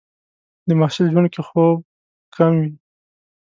د 0.67 0.69
محصل 0.79 1.05
ژوند 1.13 1.27
کې 1.33 1.41
خوب 1.47 1.77
کم 2.35 2.51
وي. 2.61 2.69